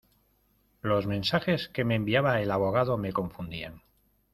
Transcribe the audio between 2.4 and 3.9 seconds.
el abogado me confundían.